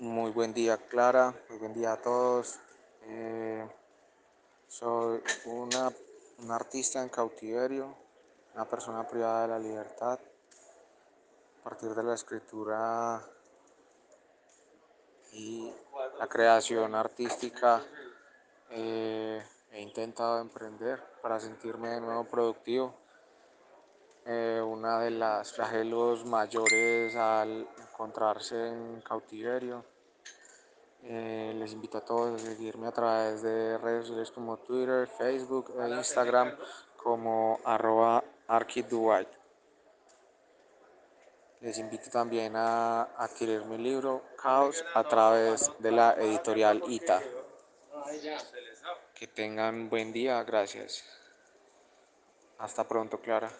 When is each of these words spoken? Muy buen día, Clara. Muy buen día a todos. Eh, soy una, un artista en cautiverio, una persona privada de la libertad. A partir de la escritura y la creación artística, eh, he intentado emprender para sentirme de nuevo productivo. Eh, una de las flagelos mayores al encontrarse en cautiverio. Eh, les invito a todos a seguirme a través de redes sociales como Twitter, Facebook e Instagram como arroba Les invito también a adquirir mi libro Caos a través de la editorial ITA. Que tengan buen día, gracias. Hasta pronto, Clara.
Muy 0.00 0.30
buen 0.30 0.54
día, 0.54 0.78
Clara. 0.78 1.34
Muy 1.50 1.58
buen 1.58 1.74
día 1.74 1.92
a 1.92 1.96
todos. 1.98 2.58
Eh, 3.02 3.68
soy 4.66 5.22
una, 5.44 5.92
un 6.38 6.50
artista 6.50 7.02
en 7.02 7.10
cautiverio, 7.10 7.94
una 8.54 8.64
persona 8.64 9.06
privada 9.06 9.42
de 9.42 9.48
la 9.48 9.58
libertad. 9.58 10.18
A 10.18 11.64
partir 11.64 11.90
de 11.90 12.02
la 12.02 12.14
escritura 12.14 13.22
y 15.34 15.70
la 16.18 16.26
creación 16.28 16.94
artística, 16.94 17.84
eh, 18.70 19.44
he 19.70 19.82
intentado 19.82 20.40
emprender 20.40 20.98
para 21.20 21.38
sentirme 21.38 21.90
de 21.90 22.00
nuevo 22.00 22.24
productivo. 22.24 22.94
Eh, 24.26 24.60
una 24.64 25.00
de 25.00 25.10
las 25.10 25.52
flagelos 25.52 26.24
mayores 26.26 27.16
al 27.16 27.66
encontrarse 27.78 28.68
en 28.68 29.00
cautiverio. 29.00 29.84
Eh, 31.02 31.54
les 31.56 31.72
invito 31.72 31.98
a 31.98 32.04
todos 32.04 32.42
a 32.42 32.44
seguirme 32.44 32.86
a 32.86 32.92
través 32.92 33.42
de 33.42 33.78
redes 33.78 34.06
sociales 34.06 34.30
como 34.30 34.58
Twitter, 34.58 35.08
Facebook 35.08 35.72
e 35.80 35.88
Instagram 35.88 36.54
como 36.96 37.58
arroba 37.64 38.22
Les 41.60 41.78
invito 41.78 42.10
también 42.10 42.54
a 42.56 43.02
adquirir 43.16 43.64
mi 43.64 43.78
libro 43.78 44.22
Caos 44.36 44.84
a 44.94 45.04
través 45.04 45.70
de 45.78 45.90
la 45.90 46.12
editorial 46.12 46.82
ITA. 46.86 47.22
Que 49.14 49.26
tengan 49.26 49.88
buen 49.88 50.12
día, 50.12 50.42
gracias. 50.42 51.04
Hasta 52.58 52.86
pronto, 52.86 53.20
Clara. 53.20 53.50